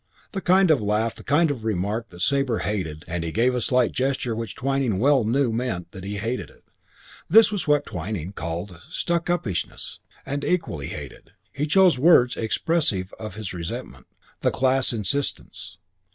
The 0.31 0.41
kind 0.41 0.71
of 0.71 0.81
laugh 0.81 1.13
and 1.15 1.19
the 1.19 1.23
kind 1.29 1.51
of 1.51 1.63
remark 1.63 2.09
that 2.09 2.21
Sabre 2.21 2.57
hated 2.65 3.03
and 3.07 3.23
he 3.23 3.31
gave 3.31 3.53
a 3.53 3.61
slight 3.61 3.91
gesture 3.91 4.35
which 4.35 4.55
Twyning 4.55 4.97
well 4.97 5.23
knew 5.23 5.53
meant 5.53 5.91
that 5.91 6.03
he 6.03 6.17
hated 6.17 6.49
it. 6.49 6.63
This 7.29 7.51
was 7.51 7.67
what 7.67 7.85
Twyning 7.85 8.33
called 8.33 8.81
"stuck 8.89 9.27
uppishness" 9.29 9.99
and 10.25 10.43
equally 10.43 10.87
hated, 10.87 11.25
and 11.27 11.31
he 11.53 11.67
chose 11.67 11.99
words 11.99 12.35
expressive 12.35 13.13
of 13.19 13.35
his 13.35 13.53
resentment, 13.53 14.07
the 14.39 14.49
class 14.49 14.91
insistence. 14.91 15.77